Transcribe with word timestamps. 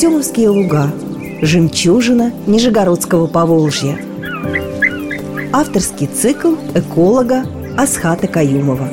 Артемовские 0.00 0.48
луга 0.48 0.90
Жемчужина 1.42 2.32
Нижегородского 2.46 3.26
Поволжья 3.26 3.98
Авторский 5.52 6.06
цикл 6.06 6.54
эколога 6.74 7.44
Асхата 7.76 8.26
Каюмова 8.26 8.88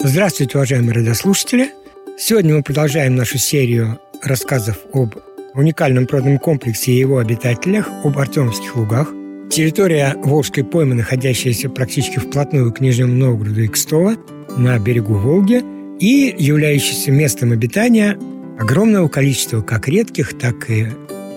Здравствуйте, 0.00 0.58
уважаемые 0.58 0.92
радиослушатели! 0.92 1.72
Сегодня 2.18 2.56
мы 2.56 2.62
продолжаем 2.62 3.16
нашу 3.16 3.38
серию 3.38 3.98
рассказов 4.22 4.76
об 4.92 5.14
уникальном 5.54 6.04
природном 6.04 6.40
комплексе 6.40 6.92
и 6.92 6.98
его 6.98 7.16
обитателях, 7.16 7.88
об 8.04 8.18
Артемовских 8.18 8.76
лугах. 8.76 9.14
Территория 9.50 10.14
Волжской 10.22 10.62
поймы, 10.62 10.94
находящаяся 10.94 11.68
практически 11.68 12.20
вплотную 12.20 12.72
к 12.72 12.80
Нижнему 12.80 13.14
Новгороду 13.14 13.62
и 13.62 13.66
Кстово, 13.66 14.14
на 14.56 14.78
берегу 14.78 15.14
Волги, 15.14 15.64
и 15.98 16.32
являющаяся 16.38 17.10
местом 17.10 17.50
обитания 17.50 18.16
огромного 18.60 19.08
количества 19.08 19.60
как 19.60 19.88
редких, 19.88 20.38
так 20.38 20.70
и 20.70 20.86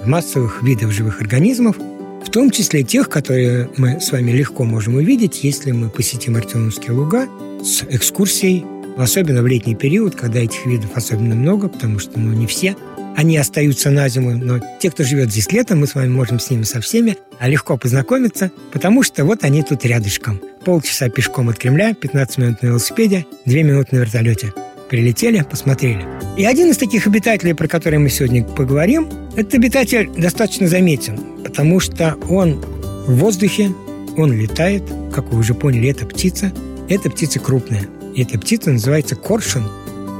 массовых 0.05 0.61
видов 0.61 0.91
живых 0.91 1.21
организмов, 1.21 1.77
в 2.23 2.29
том 2.29 2.51
числе 2.51 2.83
тех, 2.83 3.09
которые 3.09 3.69
мы 3.77 3.99
с 3.99 4.11
вами 4.11 4.29
легко 4.29 4.63
можем 4.63 4.95
увидеть, 4.95 5.43
если 5.43 5.71
мы 5.71 5.89
посетим 5.89 6.35
Артемовские 6.35 6.91
луга 6.91 7.27
с 7.63 7.83
экскурсией, 7.89 8.63
особенно 8.95 9.41
в 9.41 9.47
летний 9.47 9.75
период, 9.75 10.13
когда 10.15 10.39
этих 10.39 10.67
видов 10.67 10.91
особенно 10.93 11.33
много, 11.33 11.67
потому 11.67 11.97
что 11.97 12.19
ну, 12.19 12.31
не 12.33 12.45
все 12.45 12.75
они 13.15 13.37
остаются 13.37 13.89
на 13.89 14.09
зиму, 14.09 14.31
но 14.37 14.59
те, 14.79 14.89
кто 14.89 15.03
живет 15.03 15.31
здесь 15.31 15.51
летом, 15.51 15.79
мы 15.79 15.87
с 15.87 15.95
вами 15.95 16.09
можем 16.09 16.39
с 16.39 16.49
ними 16.49 16.63
со 16.63 16.81
всеми 16.81 17.17
легко 17.41 17.77
познакомиться, 17.77 18.51
потому 18.71 19.03
что 19.03 19.25
вот 19.25 19.43
они 19.43 19.63
тут 19.63 19.85
рядышком. 19.85 20.41
Полчаса 20.63 21.09
пешком 21.09 21.49
от 21.49 21.57
Кремля, 21.57 21.93
15 21.93 22.37
минут 22.37 22.61
на 22.61 22.67
велосипеде, 22.67 23.25
2 23.45 23.53
минуты 23.55 23.95
на 23.95 23.99
вертолете. 23.99 24.53
Прилетели, 24.89 25.43
посмотрели. 25.49 26.05
И 26.37 26.45
один 26.45 26.69
из 26.69 26.77
таких 26.77 27.07
обитателей, 27.07 27.55
про 27.55 27.67
который 27.67 27.99
мы 27.99 28.09
сегодня 28.09 28.43
поговорим, 28.43 29.07
этот 29.35 29.55
обитатель 29.55 30.09
достаточно 30.15 30.67
заметен, 30.67 31.19
потому 31.43 31.79
что 31.79 32.15
он 32.29 32.63
в 33.07 33.15
воздухе, 33.15 33.71
он 34.15 34.31
летает, 34.31 34.83
как 35.13 35.25
вы 35.31 35.39
уже 35.39 35.53
поняли, 35.53 35.89
это 35.89 36.05
птица. 36.05 36.51
Эта 36.89 37.09
птица 37.09 37.39
крупная. 37.39 37.87
И 38.15 38.21
эта 38.21 38.37
птица 38.37 38.71
называется 38.71 39.15
коршун. 39.15 39.67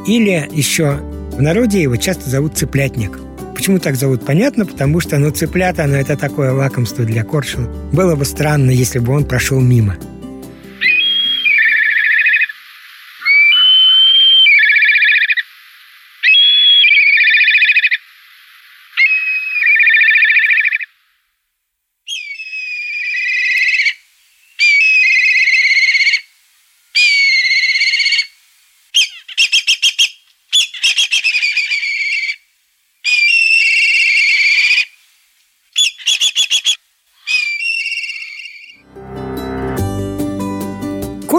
Или 0.08 0.50
еще 0.52 1.00
в 1.34 1.42
народе 1.42 1.82
его 1.82 1.96
часто 1.96 2.30
зовут 2.30 2.58
цыплятник. 2.58 3.20
Почему 3.56 3.80
так 3.80 3.96
зовут, 3.96 4.26
понятно, 4.26 4.66
потому 4.66 5.00
что, 5.00 5.18
ну, 5.18 5.32
цыплята, 5.32 5.86
ну, 5.88 5.96
это 5.96 6.16
такое 6.16 6.52
лакомство 6.52 7.06
для 7.06 7.24
коршуна. 7.24 7.68
Было 7.92 8.16
бы 8.16 8.26
странно, 8.26 8.72
если 8.72 9.00
бы 9.00 9.14
он 9.14 9.26
прошел 9.26 9.60
мимо. 9.60 9.96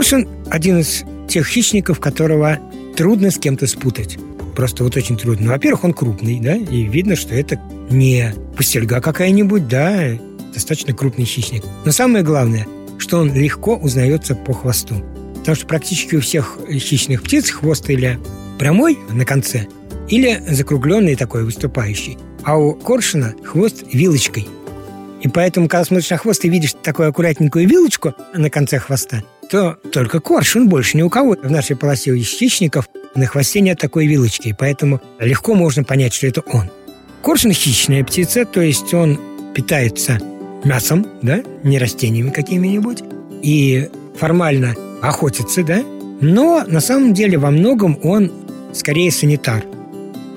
Коршун– 0.04 0.28
один 0.50 0.81
из 0.81 1.03
тех 1.28 1.47
хищников, 1.47 1.98
которого 1.98 2.59
трудно 2.94 3.31
с 3.31 3.38
кем-то 3.38 3.66
спутать. 3.66 4.19
Просто 4.54 4.84
вот 4.84 4.98
очень 4.98 5.16
трудно. 5.16 5.47
Ну, 5.47 5.53
во-первых, 5.53 5.84
он 5.84 5.94
крупный, 5.94 6.41
да, 6.41 6.56
и 6.56 6.82
видно, 6.82 7.16
что 7.16 7.34
это 7.34 7.59
не 7.88 8.34
пустельга 8.54 9.00
какая-нибудь, 9.00 9.66
да, 9.66 10.10
достаточно 10.53 10.93
крупный 10.93 11.25
хищник. 11.25 11.64
Но 11.87 11.91
самое 11.91 12.22
главное, 12.22 12.66
что 12.98 13.19
он 13.19 13.32
легко 13.32 13.76
узнается 13.76 14.34
по 14.34 14.53
хвосту. 14.53 15.03
Потому 15.37 15.56
что 15.56 15.66
практически 15.66 16.16
у 16.16 16.20
всех 16.20 16.59
хищных 16.70 17.22
птиц 17.22 17.48
хвост 17.48 17.88
или 17.88 18.19
прямой 18.59 18.98
на 19.10 19.25
конце, 19.25 19.69
или 20.10 20.38
закругленный 20.50 21.16
такой, 21.16 21.44
выступающий. 21.44 22.19
А 22.43 22.59
у 22.59 22.75
коршуна 22.75 23.34
хвост 23.43 23.84
вилочкой. 23.91 24.47
И 25.22 25.28
поэтому, 25.28 25.66
когда 25.66 25.87
смотришь 25.87 26.10
на 26.10 26.19
хвост 26.19 26.44
и 26.44 26.50
видишь 26.50 26.75
такую 26.82 27.09
аккуратненькую 27.09 27.66
вилочку 27.66 28.12
на 28.34 28.50
конце 28.50 28.78
хвоста, 28.78 29.25
то 29.50 29.78
только 29.93 30.21
коршун, 30.21 30.69
больше 30.69 30.97
ни 30.97 31.03
у 31.03 31.10
кого. 31.10 31.37
В 31.43 31.50
нашей 31.50 31.77
полосе 31.77 32.16
из 32.16 32.28
хищников 32.28 32.88
на 33.15 33.27
хвосте 33.27 33.60
нет 33.60 33.78
такой 33.78 34.06
вилочки, 34.06 34.55
поэтому 34.59 35.00
легко 35.19 35.55
можно 35.55 35.84
понять, 35.84 36.15
что 36.15 36.27
это 36.27 36.41
он. 36.41 36.71
Коршун– 37.22 37.53
хищная 37.53 38.05
птица, 38.05 38.44
то 38.44 38.60
есть 38.60 38.93
он 38.93 39.19
питается 39.55 40.21
мясом, 40.65 41.06
да, 41.22 41.43
не 41.62 41.78
растениями 41.78 42.31
какими-нибудь, 42.31 43.03
и 43.43 43.88
формально 44.16 44.75
охотится, 45.03 45.62
да, 45.62 45.82
но 46.21 46.65
на 46.66 46.81
самом 46.81 47.15
деле 47.15 47.38
во 47.38 47.50
многом 47.50 47.99
он 48.03 48.32
скорее 48.72 49.11
санитар, 49.11 49.65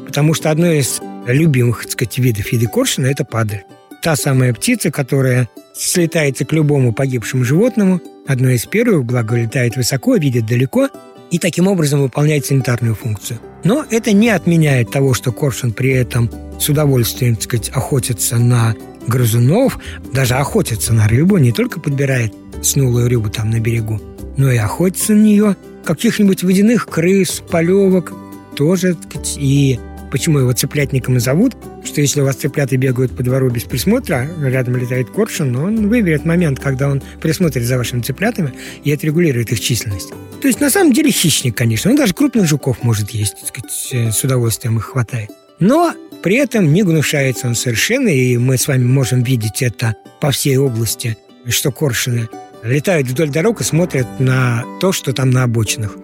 потому 0.05 0.33
что 0.33 0.51
одно 0.51 0.67
из 0.71 1.01
любимых, 1.25 1.83
так 1.83 1.91
сказать, 1.93 2.17
видов 2.19 2.47
еды 2.53 2.67
коршуна– 2.67 3.05
это 3.07 3.25
падаль. 3.25 3.63
Та 4.01 4.15
самая 4.15 4.53
птица, 4.53 4.91
которая 4.91 5.49
слетается 5.75 6.45
к 6.45 6.53
любому 6.53 6.93
погибшему 6.93 7.43
животному, 7.43 8.01
одно 8.27 8.49
из 8.49 8.65
первых, 8.65 9.05
благо 9.05 9.35
летает 9.35 9.75
высоко, 9.75 10.15
видит 10.15 10.45
далеко 10.45 10.89
и 11.31 11.39
таким 11.39 11.67
образом 11.67 12.01
выполняет 12.01 12.45
санитарную 12.45 12.95
функцию. 12.95 13.39
Но 13.63 13.85
это 13.89 14.11
не 14.11 14.29
отменяет 14.29 14.91
того, 14.91 15.13
что 15.13 15.31
коршун 15.31 15.73
при 15.73 15.91
этом 15.91 16.29
с 16.59 16.69
удовольствием, 16.69 17.35
так 17.35 17.43
сказать, 17.43 17.69
охотится 17.69 18.37
на 18.37 18.75
грызунов, 19.07 19.79
даже 20.13 20.35
охотится 20.35 20.93
на 20.93 21.07
рыбу, 21.07 21.37
не 21.37 21.51
только 21.51 21.79
подбирает 21.79 22.33
снулую 22.61 23.09
рыбу 23.09 23.29
там 23.29 23.49
на 23.49 23.59
берегу, 23.59 24.01
но 24.37 24.51
и 24.51 24.57
охотится 24.57 25.13
на 25.13 25.21
нее, 25.21 25.55
каких-нибудь 25.83 26.43
водяных 26.43 26.87
крыс, 26.87 27.41
полевок 27.49 28.13
тоже, 28.55 28.95
так 28.95 29.09
сказать, 29.09 29.35
и 29.37 29.79
Почему 30.11 30.39
его 30.39 30.53
цыплятником 30.53 31.17
и 31.17 31.19
зовут? 31.19 31.55
Что 31.83 32.01
если 32.01 32.21
у 32.21 32.25
вас 32.25 32.37
цыплята 32.37 32.77
бегают 32.77 33.15
по 33.15 33.23
двору 33.23 33.49
без 33.49 33.63
присмотра, 33.63 34.29
рядом 34.41 34.77
летает 34.77 35.09
коршун, 35.09 35.51
но 35.51 35.63
он 35.63 35.89
выберет 35.89 36.25
момент, 36.25 36.59
когда 36.59 36.89
он 36.89 37.01
присмотрит 37.21 37.63
за 37.65 37.77
вашими 37.77 38.01
цыплятами 38.01 38.53
и 38.83 38.91
отрегулирует 38.91 39.51
их 39.51 39.59
численность. 39.59 40.11
То 40.41 40.47
есть 40.47 40.61
на 40.61 40.69
самом 40.69 40.93
деле 40.93 41.11
хищник, 41.11 41.55
конечно. 41.55 41.91
Он 41.91 41.97
даже 41.97 42.13
крупных 42.13 42.47
жуков 42.47 42.83
может 42.83 43.11
есть, 43.11 43.35
так 43.39 43.47
сказать, 43.47 43.89
э, 43.91 44.11
с 44.11 44.23
удовольствием 44.23 44.77
их 44.77 44.85
хватает. 44.85 45.29
Но 45.59 45.93
при 46.23 46.35
этом 46.35 46.71
не 46.71 46.83
гнушается 46.83 47.47
он 47.47 47.55
совершенно, 47.55 48.09
и 48.09 48.37
мы 48.37 48.57
с 48.57 48.67
вами 48.67 48.85
можем 48.85 49.23
видеть 49.23 49.61
это 49.61 49.95
по 50.21 50.31
всей 50.31 50.57
области, 50.57 51.17
что 51.47 51.71
коршуны 51.71 52.29
летают 52.63 53.07
вдоль 53.07 53.29
дорог 53.29 53.61
и 53.61 53.63
смотрят 53.63 54.07
на 54.19 54.63
то, 54.79 54.91
что 54.91 55.13
там 55.13 55.31
на 55.31 55.43
обочинах 55.43 55.97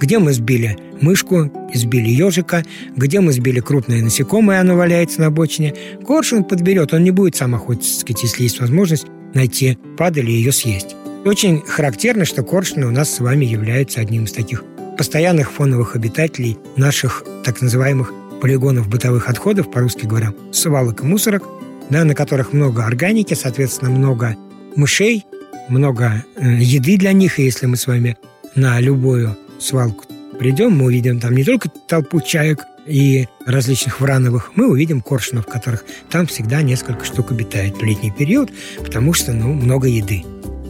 где 0.00 0.18
мы 0.18 0.32
сбили 0.32 0.76
мышку, 1.00 1.50
избили 1.72 2.08
ежика, 2.08 2.64
где 2.96 3.20
мы 3.20 3.32
сбили 3.32 3.60
крупное 3.60 4.02
насекомое, 4.02 4.60
оно 4.60 4.76
валяется 4.76 5.20
на 5.20 5.26
обочине. 5.26 5.74
Коршун 6.06 6.44
подберет, 6.44 6.92
он 6.92 7.04
не 7.04 7.10
будет 7.10 7.36
сам 7.36 7.54
охотиться, 7.54 8.04
если 8.06 8.42
есть 8.42 8.60
возможность 8.60 9.06
найти 9.34 9.78
падаль 9.96 10.30
и 10.30 10.34
ее 10.34 10.52
съесть. 10.52 10.96
Очень 11.24 11.60
характерно, 11.62 12.24
что 12.24 12.42
коршуны 12.42 12.86
у 12.86 12.90
нас 12.90 13.12
с 13.12 13.20
вами 13.20 13.44
являются 13.44 14.00
одним 14.00 14.24
из 14.24 14.32
таких 14.32 14.64
постоянных 14.96 15.50
фоновых 15.50 15.96
обитателей 15.96 16.56
наших 16.76 17.24
так 17.44 17.60
называемых 17.60 18.12
полигонов 18.40 18.88
бытовых 18.88 19.28
отходов, 19.28 19.70
по-русски 19.70 20.06
говоря, 20.06 20.32
свалок 20.52 21.02
и 21.02 21.06
мусорок, 21.06 21.42
да, 21.90 22.04
на 22.04 22.14
которых 22.14 22.52
много 22.52 22.84
органики, 22.84 23.34
соответственно, 23.34 23.90
много 23.90 24.36
мышей, 24.76 25.24
много 25.68 26.24
э, 26.36 26.58
еды 26.60 26.96
для 26.96 27.12
них, 27.12 27.38
и 27.38 27.44
если 27.44 27.66
мы 27.66 27.76
с 27.76 27.86
вами 27.86 28.16
на 28.54 28.80
любую 28.80 29.36
свалку 29.58 30.04
придем, 30.36 30.76
мы 30.76 30.86
увидим 30.86 31.20
там 31.20 31.34
не 31.34 31.44
только 31.44 31.68
толпу 31.68 32.20
чаек 32.20 32.64
и 32.86 33.26
различных 33.44 34.00
врановых, 34.00 34.52
мы 34.54 34.68
увидим 34.68 35.00
коршунов, 35.00 35.46
которых 35.46 35.84
там 36.10 36.26
всегда 36.26 36.62
несколько 36.62 37.04
штук 37.04 37.32
обитает 37.32 37.76
в 37.76 37.82
летний 37.82 38.10
период, 38.10 38.50
потому 38.78 39.12
что, 39.12 39.32
ну, 39.32 39.52
много 39.52 39.88
еды. 39.88 40.24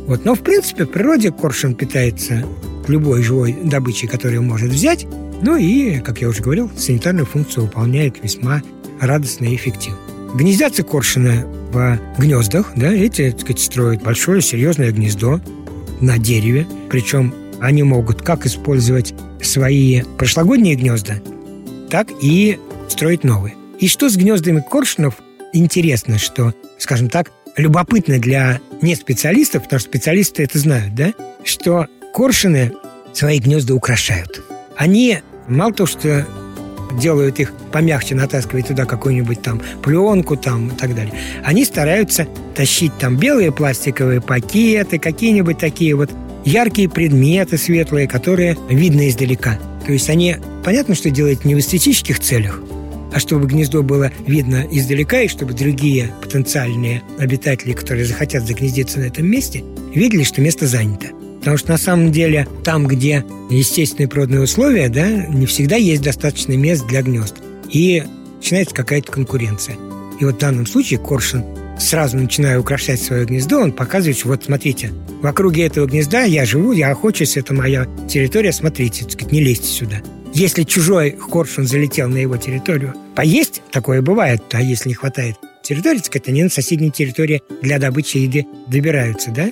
Вот. 0.06 0.24
Но, 0.24 0.34
в 0.34 0.40
принципе, 0.40 0.84
в 0.84 0.88
природе 0.88 1.30
коршун 1.30 1.74
питается 1.74 2.44
любой 2.88 3.22
живой 3.22 3.56
добычей, 3.64 4.08
которую 4.08 4.42
может 4.42 4.70
взять, 4.70 5.06
ну 5.42 5.56
и, 5.56 5.98
как 5.98 6.20
я 6.22 6.28
уже 6.28 6.42
говорил, 6.42 6.70
санитарную 6.76 7.26
функцию 7.26 7.64
выполняет 7.64 8.22
весьма 8.22 8.62
радостно 9.00 9.46
и 9.46 9.56
эффективно. 9.56 9.98
Гнездятся 10.34 10.82
коршуны 10.82 11.44
в 11.72 11.98
гнездах, 12.18 12.72
да, 12.76 12.92
эти, 12.92 13.30
так 13.30 13.40
сказать, 13.40 13.60
строят 13.60 14.02
большое 14.02 14.40
серьезное 14.40 14.92
гнездо 14.92 15.40
на 16.00 16.18
дереве, 16.18 16.66
причем 16.88 17.34
они 17.60 17.82
могут 17.82 18.22
как 18.22 18.46
использовать 18.46 19.14
свои 19.40 20.02
прошлогодние 20.18 20.74
гнезда, 20.74 21.14
так 21.90 22.08
и 22.22 22.58
строить 22.88 23.24
новые. 23.24 23.54
И 23.78 23.88
что 23.88 24.08
с 24.08 24.16
гнездами 24.16 24.64
коршунов? 24.68 25.16
Интересно, 25.52 26.18
что, 26.18 26.54
скажем 26.78 27.08
так, 27.08 27.30
любопытно 27.56 28.18
для 28.18 28.60
неспециалистов, 28.82 29.64
потому 29.64 29.80
что 29.80 29.88
специалисты 29.88 30.42
это 30.42 30.58
знают, 30.58 30.94
да, 30.94 31.12
что 31.44 31.86
коршуны 32.12 32.72
свои 33.12 33.38
гнезда 33.38 33.74
украшают. 33.74 34.42
Они 34.76 35.20
мало 35.48 35.72
того, 35.72 35.86
что 35.86 36.26
делают 37.00 37.40
их 37.40 37.52
помягче, 37.72 38.14
натаскивают 38.14 38.68
туда 38.68 38.84
какую-нибудь 38.84 39.42
там 39.42 39.60
пленку 39.82 40.36
там 40.36 40.68
и 40.68 40.74
так 40.76 40.94
далее. 40.94 41.12
Они 41.44 41.64
стараются 41.64 42.26
тащить 42.54 42.96
там 42.98 43.16
белые 43.16 43.52
пластиковые 43.52 44.20
пакеты, 44.20 44.98
какие-нибудь 44.98 45.58
такие 45.58 45.94
вот 45.94 46.10
яркие 46.46 46.88
предметы 46.88 47.58
светлые, 47.58 48.08
которые 48.08 48.56
видно 48.70 49.08
издалека. 49.08 49.58
То 49.84 49.92
есть 49.92 50.08
они, 50.08 50.36
понятно, 50.64 50.94
что 50.94 51.10
делают 51.10 51.44
не 51.44 51.54
в 51.54 51.58
эстетических 51.58 52.20
целях, 52.20 52.62
а 53.12 53.18
чтобы 53.18 53.46
гнездо 53.46 53.82
было 53.82 54.10
видно 54.26 54.66
издалека, 54.70 55.20
и 55.22 55.28
чтобы 55.28 55.52
другие 55.52 56.12
потенциальные 56.22 57.02
обитатели, 57.18 57.72
которые 57.72 58.06
захотят 58.06 58.46
загнездиться 58.46 59.00
на 59.00 59.04
этом 59.04 59.26
месте, 59.26 59.64
видели, 59.94 60.22
что 60.22 60.40
место 60.40 60.66
занято. 60.66 61.08
Потому 61.40 61.58
что 61.58 61.70
на 61.70 61.78
самом 61.78 62.10
деле 62.10 62.48
там, 62.64 62.86
где 62.86 63.24
естественные 63.50 64.08
природные 64.08 64.40
условия, 64.40 64.88
да, 64.88 65.08
не 65.08 65.46
всегда 65.46 65.76
есть 65.76 66.02
достаточно 66.02 66.52
мест 66.54 66.86
для 66.86 67.02
гнезд. 67.02 67.36
И 67.70 68.02
начинается 68.36 68.74
какая-то 68.74 69.12
конкуренция. 69.12 69.76
И 70.20 70.24
вот 70.24 70.36
в 70.36 70.38
данном 70.38 70.66
случае 70.66 70.98
Коршин 70.98 71.44
сразу 71.78 72.16
начиная 72.16 72.58
украшать 72.58 73.00
свое 73.00 73.24
гнездо, 73.24 73.60
он 73.60 73.72
показывает, 73.72 74.18
что 74.18 74.28
вот 74.28 74.44
смотрите, 74.44 74.92
в 75.22 75.26
округе 75.26 75.66
этого 75.66 75.86
гнезда 75.86 76.22
я 76.22 76.44
живу, 76.44 76.72
я 76.72 76.90
охочусь, 76.90 77.36
это 77.36 77.54
моя 77.54 77.86
территория, 78.08 78.52
смотрите, 78.52 79.04
не 79.30 79.40
лезьте 79.40 79.68
сюда. 79.68 79.96
Если 80.34 80.64
чужой 80.64 81.12
коршун 81.12 81.66
залетел 81.66 82.08
на 82.08 82.18
его 82.18 82.36
территорию, 82.36 82.94
поесть, 83.14 83.62
такое 83.70 84.02
бывает, 84.02 84.42
а 84.52 84.60
если 84.60 84.90
не 84.90 84.94
хватает 84.94 85.36
территории, 85.62 85.98
так 85.98 86.06
сказать, 86.06 86.28
они 86.28 86.42
на 86.44 86.50
соседней 86.50 86.90
территории 86.90 87.42
для 87.62 87.78
добычи 87.78 88.18
еды 88.18 88.46
добираются, 88.68 89.30
да? 89.30 89.50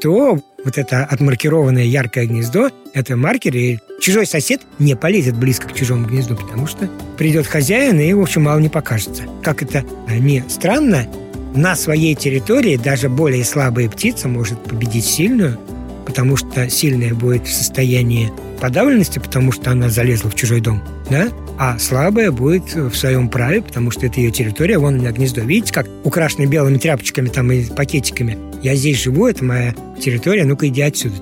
то 0.00 0.38
вот 0.64 0.78
это 0.78 1.04
отмаркированное 1.04 1.84
яркое 1.84 2.26
гнездо– 2.26 2.70
это 2.94 3.16
маркер, 3.16 3.56
и 3.56 3.78
чужой 4.00 4.26
сосед 4.26 4.60
не 4.78 4.94
полезет 4.96 5.36
близко 5.36 5.68
к 5.68 5.74
чужому 5.74 6.06
гнезду, 6.06 6.36
потому 6.36 6.66
что 6.66 6.90
придет 7.16 7.46
хозяин, 7.46 7.98
и, 7.98 8.12
в 8.12 8.20
общем, 8.20 8.42
мало 8.42 8.58
не 8.58 8.68
покажется. 8.68 9.24
Как 9.42 9.62
это 9.62 9.84
не 10.08 10.44
странно, 10.48 11.06
на 11.54 11.76
своей 11.76 12.14
территории 12.14 12.76
даже 12.76 13.08
более 13.08 13.44
слабая 13.44 13.88
птица 13.88 14.28
может 14.28 14.62
победить 14.64 15.04
сильную, 15.04 15.58
потому 16.04 16.36
что 16.36 16.68
сильная 16.68 17.14
будет 17.14 17.46
в 17.46 17.52
состоянии 17.52 18.32
подавленности, 18.60 19.18
потому 19.18 19.52
что 19.52 19.70
она 19.70 19.88
залезла 19.88 20.30
в 20.30 20.34
чужой 20.34 20.60
дом, 20.60 20.82
да? 21.10 21.28
а 21.58 21.78
слабая 21.78 22.30
будет 22.30 22.74
в 22.74 22.94
своем 22.94 23.28
праве, 23.28 23.62
потому 23.62 23.90
что 23.90 24.06
это 24.06 24.20
ее 24.20 24.30
территория, 24.30 24.78
вон 24.78 24.94
у 24.94 24.98
меня 24.98 25.12
гнездо. 25.12 25.42
Видите, 25.42 25.72
как 25.72 25.86
украшено 26.02 26.46
белыми 26.46 26.78
тряпочками 26.78 27.28
там 27.28 27.50
и 27.52 27.64
пакетиками? 27.64 28.36
Я 28.62 28.74
здесь 28.74 29.02
живу, 29.02 29.26
это 29.26 29.44
моя 29.44 29.74
территория, 30.00 30.44
ну-ка 30.44 30.68
иди 30.68 30.82
отсюда. 30.82 31.16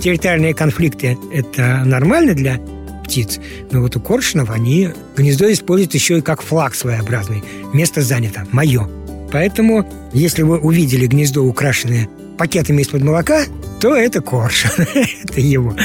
Территориальные 0.00 0.54
конфликты– 0.54 1.18
это 1.32 1.82
нормально 1.84 2.34
для 2.34 2.60
птиц, 3.04 3.40
но 3.70 3.80
вот 3.80 3.96
у 3.96 4.00
коршунов 4.00 4.50
они 4.50 4.90
гнездо 5.16 5.50
используют 5.52 5.94
еще 5.94 6.18
и 6.18 6.22
как 6.22 6.42
флаг 6.42 6.74
своеобразный. 6.74 7.42
Место 7.72 8.02
занято, 8.02 8.46
мое. 8.52 8.88
Поэтому, 9.30 9.86
если 10.12 10.42
вы 10.42 10.58
увидели 10.58 11.06
гнездо, 11.06 11.44
украшенное 11.44 12.08
пакетами 12.38 12.82
из-под 12.82 13.02
молока, 13.02 13.44
то 13.80 13.94
это 13.94 14.20
коршун. 14.20 14.70
это 15.24 15.40
его. 15.40 15.76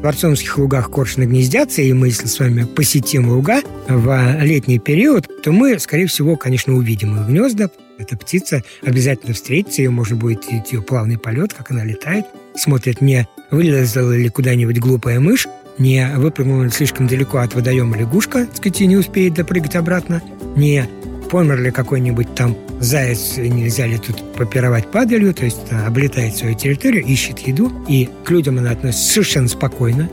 В 0.00 0.06
Арцонских 0.06 0.56
лугах 0.58 0.90
коршуны 0.90 1.24
гнездятся, 1.24 1.82
и 1.82 1.92
мы, 1.92 2.06
если 2.06 2.28
с 2.28 2.38
вами 2.38 2.64
посетим 2.64 3.28
луга 3.28 3.60
в 3.88 4.36
летний 4.40 4.78
период, 4.78 5.28
то 5.42 5.50
мы, 5.50 5.78
скорее 5.80 6.06
всего, 6.06 6.36
конечно, 6.36 6.74
увидим 6.74 7.20
их 7.20 7.26
гнезда. 7.26 7.70
Эта 7.98 8.16
птица 8.16 8.62
обязательно 8.84 9.34
встретится, 9.34 9.82
ее 9.82 9.90
можно 9.90 10.14
будет 10.14 10.48
видеть 10.48 10.72
ее 10.72 10.82
плавный 10.82 11.18
полет, 11.18 11.52
как 11.52 11.72
она 11.72 11.84
летает, 11.84 12.26
смотрит, 12.54 13.00
не 13.00 13.26
вылезла 13.50 14.16
ли 14.16 14.28
куда-нибудь 14.28 14.78
глупая 14.78 15.18
мышь, 15.18 15.48
не 15.78 16.08
выпрыгнула 16.16 16.64
ли 16.64 16.70
слишком 16.70 17.08
далеко 17.08 17.38
от 17.38 17.54
водоема 17.56 17.96
лягушка, 17.96 18.46
так 18.46 18.56
сказать, 18.56 18.80
и 18.80 18.86
не 18.86 18.96
успеет 18.96 19.34
допрыгать 19.34 19.74
обратно, 19.74 20.22
не 20.54 20.88
помер 21.30 21.70
какой-нибудь 21.72 22.34
там 22.34 22.56
заяц, 22.80 23.36
нельзя 23.36 23.86
ли 23.86 23.98
тут 23.98 24.32
попировать 24.34 24.90
падалью, 24.90 25.34
то 25.34 25.44
есть 25.44 25.60
облетает 25.86 26.36
свою 26.36 26.54
территорию, 26.54 27.04
ищет 27.04 27.38
еду, 27.40 27.72
и 27.88 28.08
к 28.24 28.30
людям 28.30 28.58
она 28.58 28.70
относится 28.70 29.12
совершенно 29.12 29.48
спокойно, 29.48 30.08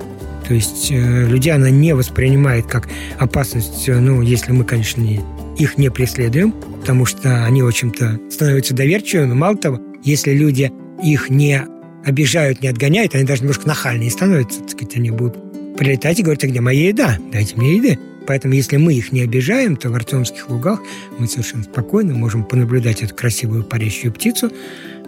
то 0.47 0.53
есть 0.53 0.91
э, 0.91 1.27
людей 1.27 1.53
она 1.53 1.69
не 1.69 1.95
воспринимает 1.95 2.67
как 2.67 2.87
опасность, 3.17 3.87
э, 3.89 3.99
ну, 3.99 4.21
если 4.21 4.51
мы, 4.51 4.63
конечно, 4.63 5.01
не, 5.01 5.21
их 5.57 5.77
не 5.77 5.89
преследуем, 5.89 6.51
потому 6.51 7.05
что 7.05 7.45
они, 7.45 7.63
в 7.63 7.67
общем-то, 7.67 8.19
становятся 8.29 8.75
доверчивыми. 8.75 9.33
Мало 9.33 9.57
того, 9.57 9.81
если 10.03 10.33
люди 10.33 10.71
их 11.03 11.29
не 11.29 11.65
обижают, 12.05 12.61
не 12.61 12.67
отгоняют, 12.67 13.15
они 13.15 13.23
даже 13.23 13.41
немножко 13.41 13.67
нахальные 13.67 14.11
становятся, 14.11 14.59
так 14.61 14.71
сказать, 14.71 14.95
они 14.95 15.09
будут 15.09 15.35
прилетать 15.77 16.19
и 16.19 16.23
говорить, 16.23 16.43
а 16.43 16.47
где 16.47 16.61
моя 16.61 16.89
еда? 16.89 17.17
Дайте 17.31 17.55
мне 17.55 17.77
еды. 17.77 17.99
Поэтому, 18.27 18.53
если 18.53 18.77
мы 18.77 18.93
их 18.93 19.11
не 19.11 19.21
обижаем, 19.21 19.75
то 19.75 19.89
в 19.89 19.95
Артемских 19.95 20.49
лугах 20.49 20.79
мы 21.17 21.27
совершенно 21.27 21.63
спокойно 21.63 22.13
можем 22.13 22.43
понаблюдать 22.43 23.01
эту 23.03 23.15
красивую 23.15 23.63
парящую 23.63 24.11
птицу, 24.13 24.51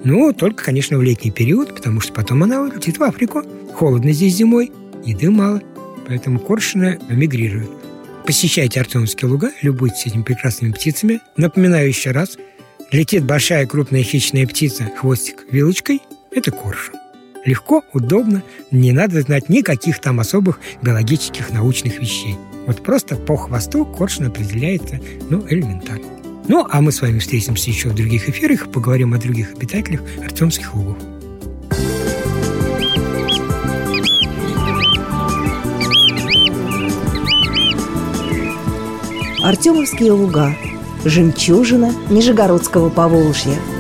ну, 0.03 0.31
только, 0.33 0.63
конечно, 0.63 0.97
в 0.97 1.03
летний 1.03 1.31
период, 1.31 1.75
потому 1.75 2.01
что 2.01 2.13
потом 2.13 2.43
она 2.43 2.61
улетит 2.61 2.99
в 2.99 3.03
Африку. 3.03 3.43
Холодно 3.73 4.11
здесь 4.11 4.35
зимой, 4.35 4.71
еды 5.03 5.31
мало, 5.31 5.61
поэтому 6.07 6.39
коршуны 6.39 6.99
мигрируют. 7.09 7.71
Посещайте 8.25 8.79
Артемские 8.79 9.29
луга, 9.29 9.51
любуйтесь 9.61 10.05
этими 10.05 10.21
прекрасными 10.21 10.73
птицами. 10.73 11.21
Напоминаю 11.37 11.87
еще 11.87 12.11
раз, 12.11 12.37
летит 12.91 13.23
большая 13.23 13.65
крупная 13.65 14.03
хищная 14.03 14.45
птица, 14.45 14.91
хвостик 14.97 15.45
вилочкой– 15.49 16.01
это 16.31 16.51
коршун. 16.51 16.95
Легко, 17.47 17.81
удобно, 17.93 18.43
не 18.71 18.91
надо 18.91 19.21
знать 19.21 19.47
никаких 19.47 20.01
там 20.01 20.19
особых 20.19 20.59
биологических 20.81 21.49
научных 21.51 21.97
вещей. 21.97 22.35
Вот 22.65 22.83
просто 22.83 23.15
по 23.15 23.37
хвосту 23.37 23.85
коршун 23.85 24.27
определяется, 24.27 24.99
ну, 25.29 25.45
элементарно. 25.47 26.07
Ну, 26.49 26.67
а 26.69 26.81
мы 26.81 26.91
с 26.91 27.01
вами 27.01 27.19
встретимся 27.19 27.69
еще 27.69 27.87
в 27.87 27.95
других 27.95 28.27
эфирах, 28.27 28.69
поговорим 28.69 29.13
о 29.13 29.17
других 29.17 29.53
обитателях 29.53 30.01
Артемских 30.21 30.75
лугов. 30.75 30.97
Артемовские 39.41 40.11
луга. 40.11 40.53
Жемчужина 41.05 41.93
Нижегородского 42.09 42.89
Поволжья– 42.89 43.55